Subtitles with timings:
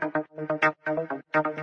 [0.00, 0.10] ど
[1.42, 1.53] こ?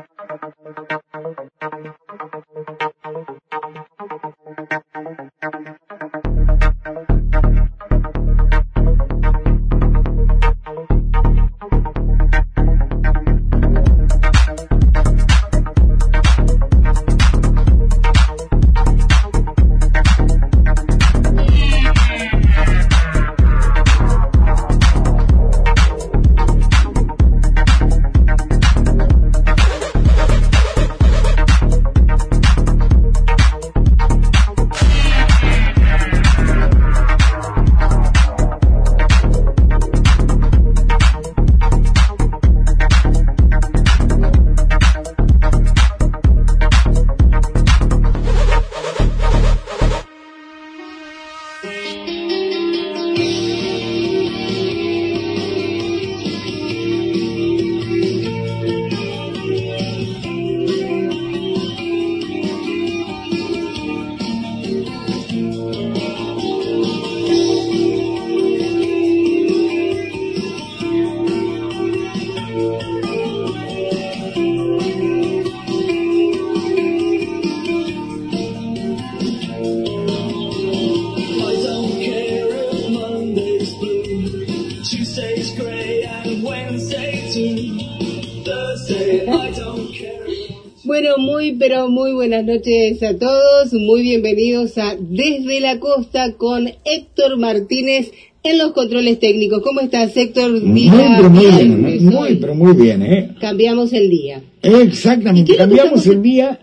[91.01, 96.67] Bueno, muy pero muy buenas noches a todos, muy bienvenidos a Desde la Costa con
[96.85, 98.11] Héctor Martínez
[98.43, 99.63] en los controles técnicos.
[99.63, 100.61] ¿Cómo estás, Héctor?
[100.61, 103.35] Muy, pero muy bien, viernes, muy, pero muy bien, ¿eh?
[103.41, 104.43] Cambiamos el día.
[104.61, 106.59] Exactamente, ¿Y qué es lo que cambiamos el día,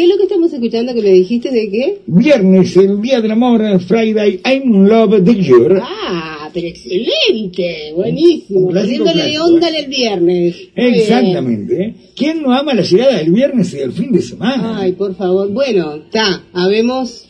[0.00, 1.98] ¿Qué es lo que estamos escuchando que me dijiste de qué?
[2.06, 5.78] viernes, el día del amor, Friday, I'm in love with you.
[5.78, 8.68] Ah, pero excelente, buenísimo.
[8.68, 9.78] Poniéndole clásico, onda ¿eh?
[9.80, 10.56] el viernes.
[10.74, 11.94] Exactamente, ¿eh?
[12.16, 14.78] ¿Quién no ama la llegada del viernes y del fin de semana?
[14.78, 15.50] Ay, por favor.
[15.50, 17.28] Bueno, está, habemos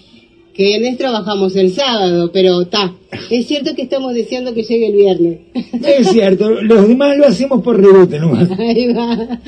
[0.54, 2.94] que en trabajamos el sábado, pero está.
[3.30, 5.38] Es cierto que estamos deseando que llegue el viernes.
[5.84, 8.50] Es cierto, los demás lo hacemos por rebote nomás.
[8.58, 9.40] Ahí va.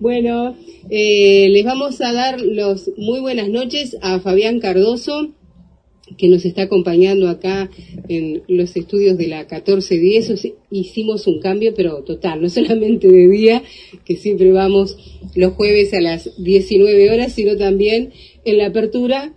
[0.00, 0.54] Bueno,
[0.90, 5.30] eh, les vamos a dar los muy buenas noches a Fabián Cardoso,
[6.16, 7.70] que nos está acompañando acá
[8.08, 10.30] en los estudios de la 1410.
[10.30, 13.62] O sea, Hicimos un cambio, pero total, no solamente de día,
[14.04, 14.98] que siempre vamos
[15.34, 18.12] los jueves a las 19 horas, sino también
[18.44, 19.32] en la apertura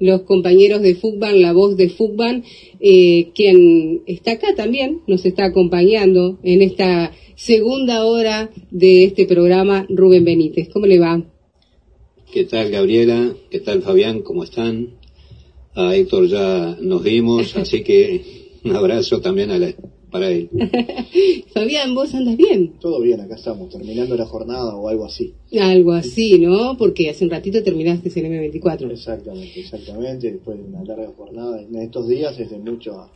[0.00, 2.44] los compañeros de Fugban, la voz de Fugban,
[2.80, 9.86] eh, quien está acá también, nos está acompañando en esta segunda hora de este programa,
[9.88, 10.68] Rubén Benítez.
[10.72, 11.22] ¿Cómo le va?
[12.32, 13.34] ¿Qué tal Gabriela?
[13.50, 14.20] ¿Qué tal Fabián?
[14.22, 14.90] ¿Cómo están?
[15.74, 18.22] A Héctor ya nos vimos, así que
[18.64, 19.74] un abrazo también a la-
[20.10, 20.48] para él.
[21.54, 22.78] Fabián, ¿vos andas bien?
[22.80, 25.34] Todo bien, acá estamos, terminando la jornada o algo así.
[25.60, 26.76] Algo así, ¿no?
[26.76, 28.90] Porque hace un ratito terminaste en M24.
[28.90, 30.32] Exactamente, exactamente.
[30.32, 33.10] Después de una larga jornada, en estos días es de mucho,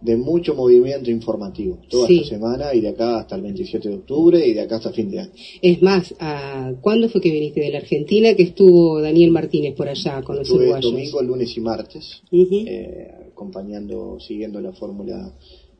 [0.00, 1.78] de mucho movimiento informativo.
[1.88, 2.18] Toda Sí.
[2.18, 5.10] esta semana y de acá hasta el 27 de octubre y de acá hasta fin
[5.10, 5.30] de año.
[5.62, 8.34] Es más, ¿a ¿cuándo fue que viniste de la Argentina?
[8.34, 10.92] Que estuvo Daniel Martínez por allá con los Estuve uruguayos.
[10.92, 15.32] domingo, lunes y martes, eh, acompañando, siguiendo la fórmula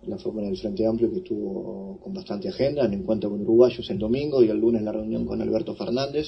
[0.07, 3.99] la fórmula del Frente Amplio que estuvo con bastante agenda, en encuentro con uruguayos el
[3.99, 6.27] domingo y el lunes la reunión con Alberto Fernández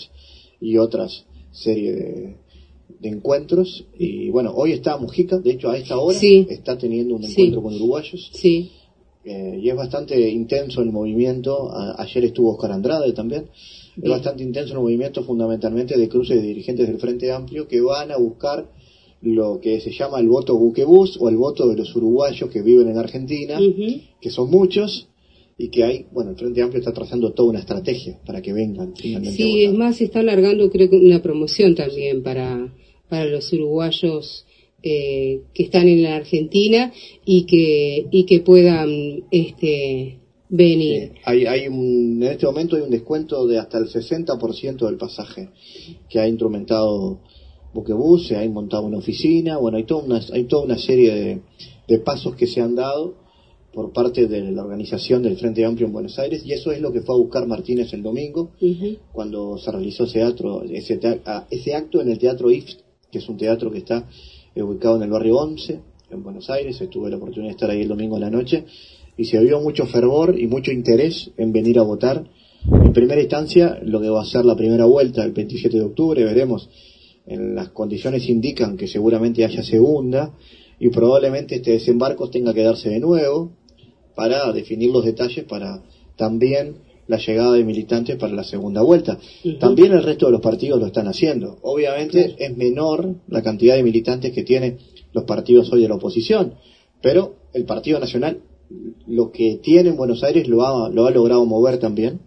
[0.60, 2.36] y otras serie de,
[2.98, 3.84] de encuentros.
[3.98, 6.46] Y bueno, hoy está Mujica, de hecho a esta hora Sí.
[6.48, 7.30] está teniendo un Sí.
[7.32, 8.70] encuentro con uruguayos Sí,
[9.24, 11.70] eh, y es bastante intenso el movimiento.
[11.72, 13.46] A- ayer estuvo Oscar Andrade también.
[14.02, 18.10] Es bastante intenso el movimiento fundamentalmente de cruces de dirigentes del Frente Amplio que van
[18.10, 18.66] a buscar
[19.22, 22.88] lo que se llama el voto buquebús o el voto de los uruguayos que viven
[22.88, 23.58] en Argentina,
[24.20, 25.08] que son muchos
[25.58, 28.94] y que hay, bueno, el Frente Amplio está trazando toda una estrategia para que vengan
[28.96, 29.34] Sí, votar.
[29.34, 32.72] es más, se está alargando creo que una promoción también para,
[33.10, 34.46] para los uruguayos
[34.82, 36.90] eh, que están en la Argentina
[37.26, 41.10] y que, y que puedan este, venir.
[41.12, 44.96] Sí, hay, hay un, en este momento hay un descuento de hasta el 60% del
[44.96, 45.50] pasaje
[46.08, 47.20] que ha instrumentado
[47.72, 51.40] Buquebus, se ha montado una oficina, bueno, hay toda una, hay toda una serie de,
[51.86, 53.14] de pasos que se han dado
[53.72, 56.92] por parte de la organización del Frente Amplio en Buenos Aires y eso es lo
[56.92, 58.50] que fue a buscar Martínez el domingo
[59.12, 60.98] cuando se realizó ese, teatro, ese,
[61.50, 62.80] ese acto en el Teatro IFT,
[63.10, 64.08] que es un teatro que está
[64.54, 65.80] eh, ubicado en el barrio 11,
[66.10, 66.82] en Buenos Aires.
[66.90, 68.64] Tuve la oportunidad de estar ahí el domingo en la noche
[69.16, 72.24] y se vio mucho fervor y mucho interés en venir a votar.
[72.64, 76.24] En primera instancia, lo que va a ser la primera vuelta el 27 de octubre,
[76.24, 76.68] veremos.
[77.30, 80.34] En las condiciones indican que seguramente haya segunda
[80.80, 83.52] y probablemente este desembarco tenga que darse de nuevo
[84.16, 85.80] para definir los detalles para
[86.16, 89.16] también la llegada de militantes para la segunda vuelta.
[89.60, 91.58] También el resto de los partidos lo están haciendo.
[91.62, 94.78] Obviamente es menor la cantidad de militantes que tienen
[95.12, 96.54] los partidos hoy de la oposición,
[97.00, 98.40] pero el Partido Nacional
[99.06, 102.20] lo que tiene en Buenos Aires lo ha, lo ha logrado mover también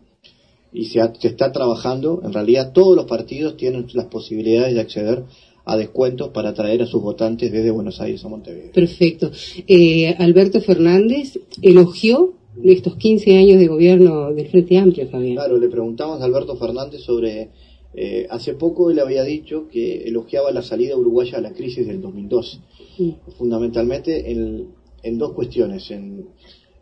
[0.74, 2.22] y se, ha- se está trabajando.
[2.24, 5.24] En realidad todos los partidos tienen las posibilidades de acceder
[5.66, 8.72] a descuentos para atraer a sus votantes desde Buenos Aires a Montevideo.
[8.74, 9.32] Perfecto.
[9.68, 12.34] Eh, Alberto Fernández elogió
[12.64, 15.36] estos 15 años de gobierno del Frente Amplio, Fabián.
[15.36, 17.50] Claro, le preguntamos a Alberto Fernández sobre...
[17.96, 22.02] eh, hace poco él había dicho que elogiaba la salida uruguaya a la crisis del
[22.02, 22.58] 2012,
[23.00, 23.10] Mm.
[23.40, 24.68] fundamentalmente en,
[25.02, 26.26] en dos cuestiones, en,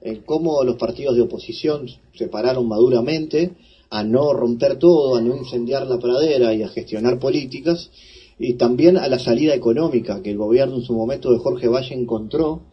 [0.02, 3.52] en cómo los partidos de oposición se pararon maduramente
[3.92, 7.92] a no romper todo, a no incendiar la pradera y a gestionar políticas,
[8.40, 11.94] y también a la salida económica que el gobierno en su momento de Jorge Valle
[11.94, 12.64] encontró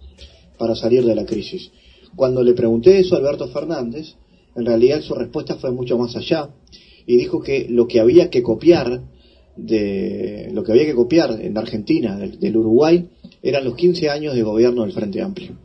[0.56, 1.70] para salir de la crisis.
[2.14, 4.14] Cuando le pregunté eso a Alberto Fernández,
[4.54, 6.50] en realidad su respuesta fue mucho más allá
[7.04, 9.02] y dijo que lo que había que copiar
[9.56, 13.08] de lo que había que copiar en Argentina del, del Uruguay
[13.42, 15.56] eran los 15 años de gobierno del Frente Amplio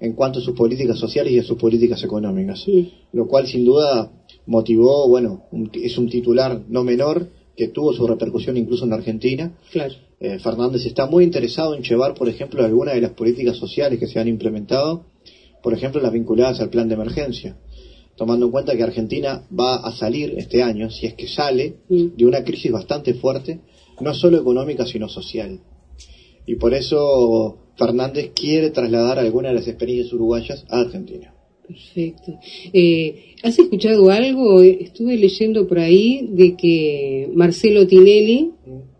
[0.00, 2.92] en cuanto a sus políticas sociales y a sus políticas económicas, Sí.
[3.12, 4.10] lo cual sin duda
[4.46, 9.56] motivó, bueno, un- es un titular no menor que tuvo su repercusión incluso en Argentina
[9.70, 9.94] Claro.
[10.20, 14.06] eh, Fernández está muy interesado en llevar, por ejemplo, algunas de las políticas sociales que
[14.06, 15.04] se han implementado,
[15.62, 17.56] por ejemplo, las vinculadas al plan de emergencia,
[18.16, 22.16] tomando en cuenta que Argentina va a salir este año, si es que sale, Mm.
[22.16, 23.60] de una crisis bastante fuerte,
[24.00, 25.60] no solo económica, sino social.
[26.46, 31.32] Y por eso Fernández quiere trasladar algunas de las experiencias uruguayas a Argentina.
[31.66, 32.38] Perfecto.
[32.72, 34.60] Eh, ¿Has escuchado algo?
[34.60, 38.52] Estuve leyendo por ahí de que Marcelo Tinelli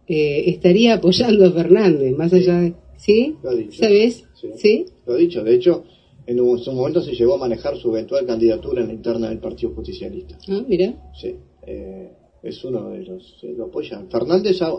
[0.07, 2.75] eh, estaría apoyando a Fernández, más allá de...
[2.97, 3.35] ¿Sí?
[3.43, 3.83] Lo ha dicho.
[3.83, 4.25] ¿Sabes?
[4.35, 4.49] Sí.
[4.57, 4.85] ¿Sí?
[5.07, 5.85] Lo dicho, de hecho,
[6.27, 9.39] en un, su momento se llegó a manejar su eventual candidatura en la interna del
[9.39, 10.39] Partido Justicialista.
[10.49, 11.13] Ah, mira.
[11.21, 11.35] Sí,
[11.67, 12.13] eh,
[12.43, 14.09] es uno de los que lo apoyan.
[14.09, 14.73] Fernández ha,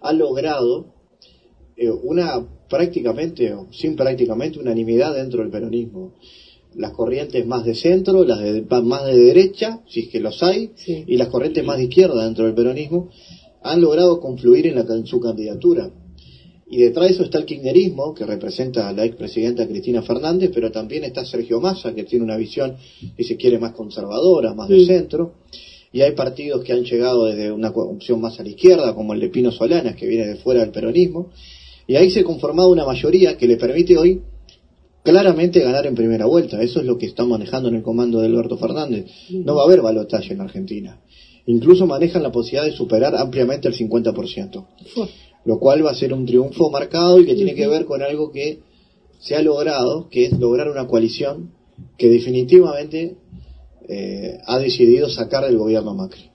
[0.00, 0.94] ha logrado
[1.76, 6.14] eh, una prácticamente, o sin prácticamente, unanimidad dentro del peronismo.
[6.76, 10.70] Las corrientes más de centro, las de, más de derecha, si es que los hay,
[10.76, 11.04] Sí.
[11.06, 13.10] y las corrientes más de izquierda dentro del peronismo,
[13.62, 15.90] han logrado confluir en, la, en su candidatura.
[16.70, 20.72] Y detrás de eso está el kirchnerismo, que representa a la expresidenta Cristina Fernández, pero
[20.72, 22.76] también está Sergio Massa, que tiene una visión,
[23.16, 25.34] si se quiere, más conservadora, más de centro.
[25.92, 29.20] Y hay partidos que han llegado desde una opción más a la izquierda, como el
[29.20, 31.30] de Pino Solanas, que viene de fuera del peronismo.
[31.86, 34.22] Y ahí se ha conformado una mayoría que le permite hoy
[35.02, 36.62] claramente ganar en primera vuelta.
[36.62, 39.06] Eso es lo que está manejando en el comando de Alberto Fernández.
[39.30, 41.00] No va a haber balotaje en Argentina.
[41.46, 45.08] Incluso manejan la posibilidad de superar ampliamente el 50% Fua.
[45.44, 48.30] lo cual va a ser un triunfo marcado y que tiene que ver con algo
[48.30, 48.60] que
[49.18, 51.50] se ha logrado, que es lograr una coalición
[51.98, 53.16] que definitivamente
[53.88, 56.30] eh, ha decidido sacar del gobierno a Macri.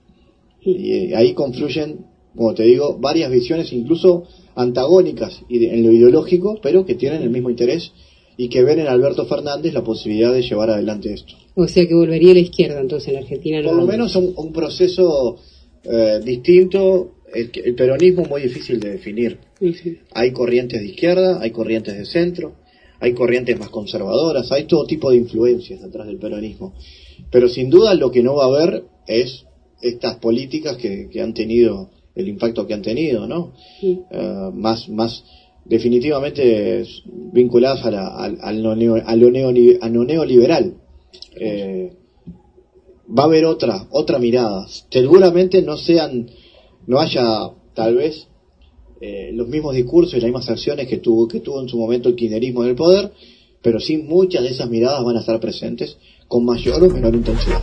[0.60, 2.04] Y eh, ahí confluyen,
[2.36, 7.48] como te digo, varias visiones, incluso antagónicas en lo ideológico, pero que tienen el mismo
[7.48, 7.92] interés
[8.40, 11.34] y que ven en Alberto Fernández la posibilidad de llevar adelante esto.
[11.56, 13.60] O sea que volvería a la izquierda entonces en Argentina.
[13.62, 15.36] Por lo menos un, un proceso
[15.82, 19.38] eh, distinto, el, el peronismo es muy difícil de definir.
[19.60, 19.96] Ujú.
[20.14, 22.54] Hay corrientes de izquierda, hay corrientes de centro,
[23.00, 26.74] hay corrientes más conservadoras, hay todo tipo de influencias detrás del peronismo.
[27.32, 29.44] Pero sin duda lo que no va a haber es
[29.82, 33.52] estas políticas que, que han tenido el impacto que han tenido, ¿no?
[33.80, 33.98] Sí.
[34.10, 35.24] Eh, más, más
[35.68, 36.84] definitivamente
[37.32, 39.30] vinculadas a, la- a lo neo- a lo
[40.04, 40.74] neoliberal.
[41.40, 41.92] Eh,
[43.16, 44.66] va a haber otra, otra mirada.
[44.90, 46.28] Seguramente no sean,
[46.86, 48.26] no haya tal vez
[49.00, 52.08] eh, los mismos discursos y las mismas acciones que tuvo, que tuvo en su momento
[52.08, 53.12] el kirchnerismo en el poder,
[53.62, 55.96] pero sí muchas de esas miradas van a estar presentes
[56.26, 57.62] con mayor o menor intensidad.